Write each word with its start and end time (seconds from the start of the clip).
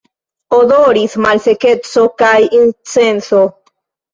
Odoris 0.57 1.17
malsekeco 1.27 2.07
kaj 2.23 2.33
incenso. 2.63 3.47